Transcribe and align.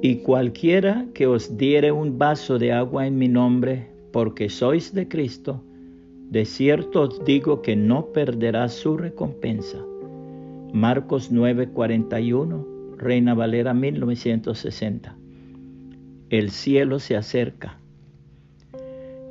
Y 0.00 0.16
cualquiera 0.18 1.06
que 1.12 1.26
os 1.26 1.56
diere 1.56 1.90
un 1.90 2.18
vaso 2.18 2.58
de 2.58 2.72
agua 2.72 3.06
en 3.06 3.18
mi 3.18 3.26
nombre, 3.26 3.88
porque 4.12 4.48
sois 4.48 4.94
de 4.94 5.08
Cristo, 5.08 5.60
de 6.30 6.44
cierto 6.44 7.02
os 7.02 7.24
digo 7.24 7.62
que 7.62 7.74
no 7.74 8.12
perderá 8.12 8.68
su 8.68 8.96
recompensa. 8.96 9.78
Marcos 10.72 11.32
9:41, 11.32 12.96
Reina 12.96 13.34
Valera 13.34 13.74
1960. 13.74 15.16
El 16.30 16.50
cielo 16.50 17.00
se 17.00 17.16
acerca. 17.16 17.78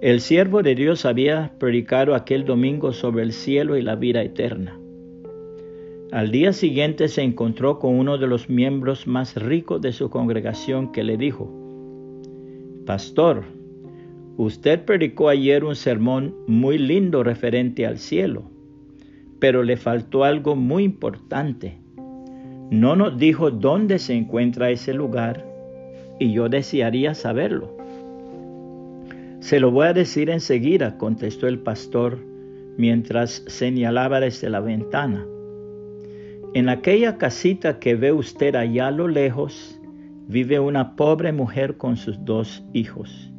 El 0.00 0.20
siervo 0.20 0.62
de 0.62 0.74
Dios 0.74 1.04
había 1.04 1.52
predicado 1.58 2.14
aquel 2.14 2.44
domingo 2.44 2.92
sobre 2.92 3.22
el 3.22 3.32
cielo 3.32 3.76
y 3.76 3.82
la 3.82 3.94
vida 3.94 4.22
eterna. 4.22 4.78
Al 6.12 6.30
día 6.30 6.52
siguiente 6.52 7.08
se 7.08 7.22
encontró 7.22 7.80
con 7.80 7.98
uno 7.98 8.16
de 8.16 8.28
los 8.28 8.48
miembros 8.48 9.08
más 9.08 9.34
ricos 9.34 9.80
de 9.80 9.92
su 9.92 10.08
congregación 10.08 10.92
que 10.92 11.02
le 11.02 11.16
dijo, 11.16 11.50
Pastor, 12.86 13.42
usted 14.36 14.84
predicó 14.84 15.28
ayer 15.28 15.64
un 15.64 15.74
sermón 15.74 16.36
muy 16.46 16.78
lindo 16.78 17.24
referente 17.24 17.84
al 17.86 17.98
cielo, 17.98 18.44
pero 19.40 19.64
le 19.64 19.76
faltó 19.76 20.22
algo 20.22 20.54
muy 20.54 20.84
importante. 20.84 21.78
No 22.70 22.94
nos 22.94 23.18
dijo 23.18 23.50
dónde 23.50 23.98
se 23.98 24.14
encuentra 24.14 24.70
ese 24.70 24.94
lugar 24.94 25.44
y 26.20 26.30
yo 26.32 26.48
desearía 26.48 27.14
saberlo. 27.14 27.76
Se 29.40 29.58
lo 29.58 29.72
voy 29.72 29.88
a 29.88 29.92
decir 29.92 30.30
enseguida, 30.30 30.98
contestó 30.98 31.48
el 31.48 31.58
pastor 31.58 32.18
mientras 32.76 33.42
señalaba 33.48 34.20
desde 34.20 34.50
la 34.50 34.60
ventana. 34.60 35.26
En 36.56 36.70
aquella 36.70 37.18
casita 37.18 37.78
que 37.78 37.96
ve 37.96 38.12
usted 38.12 38.54
allá 38.54 38.86
a 38.86 38.90
lo 38.90 39.08
lejos, 39.08 39.78
vive 40.26 40.58
una 40.58 40.96
pobre 40.96 41.30
mujer 41.30 41.76
con 41.76 41.98
sus 41.98 42.24
dos 42.24 42.64
hijos. 42.72 43.30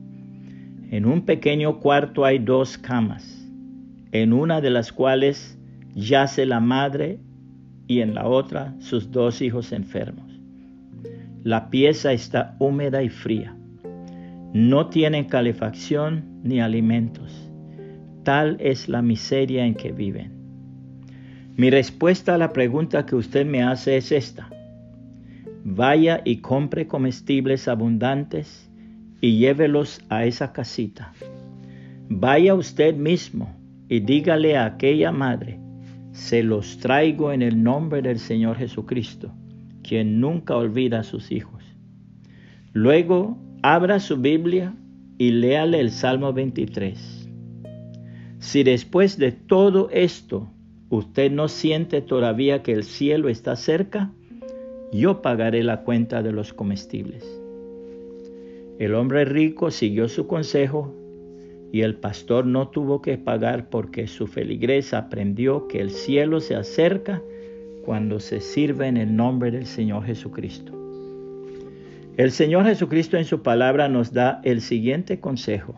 En 0.92 1.04
un 1.08 1.26
pequeño 1.26 1.80
cuarto 1.80 2.26
hay 2.26 2.38
dos 2.38 2.78
camas, 2.78 3.50
en 4.12 4.34
una 4.34 4.62
de 4.62 4.70
las 4.70 4.94
cuales 4.94 5.58
yace 5.96 6.46
la 6.46 6.60
madre 6.60 7.18
y 7.88 8.02
en 8.02 8.14
la 8.14 8.28
otra 8.28 8.76
sus 8.78 9.10
dos 9.12 9.42
hijos 9.42 9.72
enfermos. 9.72 10.40
La 11.42 11.72
pieza 11.72 12.14
está 12.14 12.56
húmeda 12.60 13.02
y 13.02 13.10
fría. 13.10 13.58
No 14.54 14.90
tienen 14.90 15.26
calefacción 15.26 16.24
ni 16.44 16.62
alimentos. 16.62 17.50
Tal 18.22 18.58
es 18.60 18.88
la 18.88 19.02
miseria 19.02 19.66
en 19.66 19.74
que 19.74 19.92
viven. 19.92 20.37
Mi 21.58 21.72
respuesta 21.72 22.36
a 22.36 22.38
la 22.38 22.54
pregunta 22.54 23.08
que 23.08 23.16
usted 23.16 23.44
me 23.44 23.64
hace 23.64 23.98
es 23.98 24.12
esta. 24.12 24.48
Vaya 25.64 26.22
y 26.24 26.38
compre 26.38 26.86
comestibles 26.86 27.68
abundantes 27.68 28.70
y 29.22 29.40
llévelos 29.40 30.06
a 30.10 30.26
esa 30.26 30.54
casita. 30.54 31.14
Vaya 32.10 32.54
usted 32.54 32.96
mismo 32.96 33.58
y 33.90 34.02
dígale 34.02 34.56
a 34.56 34.66
aquella 34.66 35.12
madre, 35.12 35.60
se 36.12 36.44
los 36.44 36.78
traigo 36.78 37.32
en 37.32 37.42
el 37.42 37.64
nombre 37.64 38.04
del 38.04 38.20
Señor 38.20 38.58
Jesucristo, 38.58 39.34
quien 39.82 40.22
nunca 40.22 40.56
olvida 40.56 41.00
a 41.00 41.04
sus 41.04 41.32
hijos. 41.32 41.64
Luego 42.72 43.36
abra 43.64 44.00
su 44.00 44.18
Biblia 44.18 44.76
y 45.18 45.32
léale 45.32 45.80
el 45.80 45.90
Salmo 45.90 46.34
23. 46.34 47.32
Si 48.38 48.62
después 48.62 49.18
de 49.18 49.32
todo 49.32 49.90
esto 49.90 50.52
usted 50.90 51.32
no 51.32 51.48
siente 51.48 52.02
todavía 52.02 52.64
que 52.64 52.74
el 52.74 52.84
cielo 52.84 53.30
está 53.30 53.56
cerca, 53.56 54.12
yo 54.92 55.22
pagaré 55.22 55.64
la 55.64 55.84
cuenta 55.84 56.24
de 56.24 56.32
los 56.32 56.54
comestibles. 56.54 57.26
El 58.80 58.96
hombre 58.96 59.26
rico 59.26 59.72
siguió 59.72 60.08
su 60.08 60.28
consejo 60.28 60.94
y 61.72 61.82
el 61.82 61.96
pastor 61.96 62.46
no 62.46 62.70
tuvo 62.70 63.02
que 63.02 63.18
pagar 63.18 63.70
porque 63.70 64.08
su 64.08 64.28
feligres 64.28 64.94
aprendió 64.94 65.68
que 65.68 65.82
el 65.82 65.90
cielo 65.90 66.40
se 66.40 66.56
acerca 66.56 67.22
cuando 67.84 68.20
se 68.20 68.40
sirve 68.40 68.88
en 68.88 68.98
el 68.98 69.16
nombre 69.16 69.52
del 69.52 69.66
Señor 69.66 70.06
Jesucristo. 70.06 70.74
El 72.16 72.32
Señor 72.32 72.66
Jesucristo 72.66 73.18
en 73.18 73.26
su 73.26 73.44
palabra 73.44 73.90
nos 73.90 74.12
da 74.12 74.42
el 74.44 74.62
siguiente 74.62 75.20
consejo. 75.20 75.76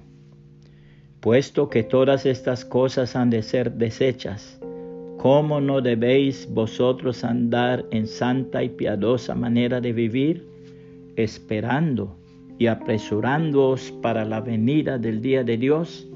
Puesto 1.19 1.69
que 1.69 1.83
todas 1.83 2.25
estas 2.25 2.63
cosas 2.63 3.15
han 3.15 3.29
de 3.29 3.41
ser 3.41 3.73
desechas, 3.73 4.59
¿Cómo 5.19 5.59
no 5.59 5.81
debéis 5.81 6.47
vosotros 6.49 7.25
andar 7.25 7.85
en 7.91 8.07
santa 8.07 8.63
y 8.63 8.69
piadosa 8.69 9.35
manera 9.35 9.81
de 9.81 9.91
vivir, 9.91 10.47
esperando 11.17 12.15
y 12.57 12.67
apresurándoos 12.67 13.91
para 14.01 14.23
la 14.23 14.39
venida 14.39 14.97
del 14.97 15.21
día 15.21 15.43
de 15.43 15.57
Dios, 15.57 16.07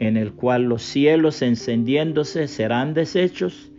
en 0.00 0.16
el 0.16 0.32
cual 0.32 0.64
los 0.64 0.82
cielos 0.82 1.40
encendiéndose 1.40 2.48
serán 2.48 2.94
deshechos 2.94 3.70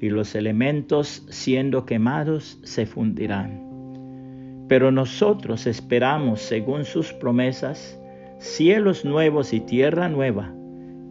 y 0.00 0.08
los 0.08 0.34
elementos 0.34 1.24
siendo 1.28 1.86
quemados 1.86 2.58
se 2.64 2.86
fundirán? 2.86 4.66
Pero 4.66 4.90
nosotros 4.90 5.64
esperamos, 5.68 6.40
según 6.40 6.84
sus 6.84 7.12
promesas, 7.12 7.96
cielos 8.40 9.04
nuevos 9.04 9.52
y 9.52 9.60
tierra 9.60 10.08
nueva, 10.08 10.52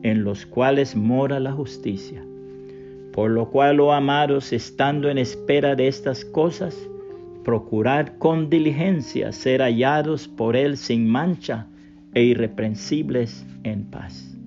en 0.04 0.26
los 0.26 0.46
cuales 0.46 0.98
mora 0.98 1.40
la 1.40 1.54
justicia. 1.54 2.27
Por 3.18 3.32
lo 3.32 3.50
cual, 3.50 3.80
oh 3.80 3.94
amados, 3.94 4.54
estando 4.54 5.10
en 5.10 5.18
espera 5.18 5.76
de 5.76 5.88
estas 5.88 6.24
cosas, 6.24 6.78
procurad 7.44 8.10
con 8.20 8.48
diligencia 8.48 9.32
ser 9.32 9.62
hallados 9.62 10.28
por 10.28 10.56
Él 10.56 10.78
sin 10.78 11.10
mancha 11.10 11.66
e 12.14 12.22
irreprensibles 12.22 13.44
en 13.64 13.86
paz. 13.86 14.38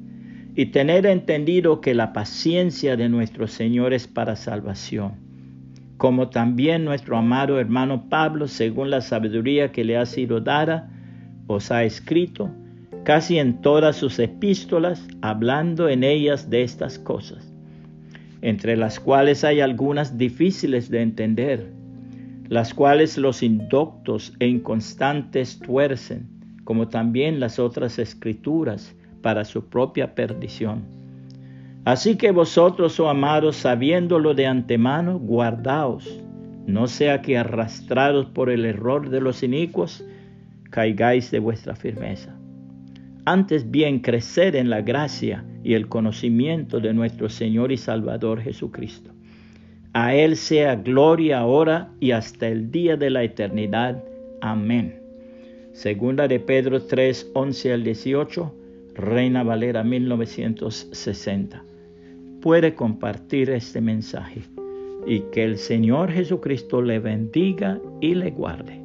Y 0.54 0.66
tener 0.66 1.04
entendido 1.06 1.80
que 1.80 1.94
la 1.94 2.12
paciencia 2.12 2.97
de 2.97 3.09
nuestro 3.09 3.48
Señor 3.48 3.92
es 3.92 4.06
para 4.06 4.36
salvación, 4.36 5.14
como 5.97 6.28
también 6.28 6.84
nuestro 6.84 7.16
amado 7.16 7.59
hermano 7.59 8.09
Pablo, 8.09 8.47
según 8.47 8.88
la 8.88 9.00
sabiduría 9.00 9.72
que 9.72 9.82
le 9.82 9.97
ha 9.97 10.06
sido 10.06 10.41
dada, 10.41 10.88
os 11.48 11.72
ha 11.72 11.82
escrito, 11.82 12.53
casi 13.03 13.41
en 13.41 13.62
todas 13.62 13.97
sus 13.97 14.20
epístolas, 14.20 15.09
hablando 15.22 15.88
en 15.88 16.04
ellas 16.04 16.48
de 16.50 16.62
estas 16.62 17.00
cosas 17.00 17.50
entre 18.43 18.77
las 18.77 19.01
cuales 19.01 19.45
hay 19.45 19.61
algunas 19.61 20.17
difíciles 20.17 20.91
de 20.91 21.03
entender, 21.03 21.73
las 22.49 22.75
cuales 22.75 23.17
los 23.17 23.43
indoctos 23.43 24.34
e 24.41 24.47
inconstantes 24.47 25.59
tuercen, 25.59 26.28
como 26.65 26.89
también 26.89 27.41
las 27.41 27.59
otras 27.59 27.99
escrituras, 27.99 28.95
para 29.23 29.45
su 29.45 29.69
propia 29.69 30.15
perdición. 30.15 30.83
Así 31.84 32.17
que 32.17 32.31
vosotros, 32.31 32.99
oh 33.01 33.09
amados, 33.09 33.56
sabiéndolo 33.56 34.34
de 34.34 34.47
antemano, 34.47 35.19
guardaos, 35.19 36.21
no 36.67 36.87
sea 36.87 37.22
que 37.22 37.39
arrastrados 37.39 38.27
por 38.27 38.51
el 38.51 38.65
error 38.65 39.11
de 39.11 39.21
los 39.21 39.43
inicuos, 39.43 40.05
caigáis 40.71 41.31
de 41.31 41.39
vuestra 41.39 41.75
firmeza. 41.75 42.40
Antes 43.25 43.70
bien, 43.70 44.00
creced 44.00 44.54
en 44.54 44.70
la 44.70 44.81
gracia 44.81 45.44
y 45.62 45.75
el 45.75 45.88
conocimiento 45.88 46.81
de 46.81 46.94
nuestro 46.94 47.28
Señor 47.28 47.70
y 47.70 47.76
Salvador 47.76 48.41
Jesucristo. 48.41 49.10
A 49.92 50.14
Él 50.14 50.36
sea 50.36 50.76
gloria 50.76 51.41
ahora 51.41 51.91
y 52.00 52.12
hasta 52.12 52.48
el 52.48 52.70
día 52.70 52.97
de 52.97 53.10
la 53.10 53.22
eternidad. 53.22 54.03
Amén. 54.41 55.00
Segunda 55.72 56.28
de 56.28 56.41
Pedro 56.41 56.82
3, 56.82 57.32
11 57.34 57.72
al 57.72 57.84
18, 57.84 58.54
Reina 58.94 59.42
Valera 59.42 59.84
1960. 59.84 61.64
Puede 62.41 62.75
compartir 62.75 63.50
este 63.50 63.80
mensaje 63.80 64.42
y 65.06 65.20
que 65.32 65.44
el 65.44 65.59
Señor 65.59 66.10
Jesucristo 66.10 66.83
le 66.83 66.98
bendiga 66.98 67.78
y 68.00 68.15
le 68.15 68.30
guarde. 68.30 68.79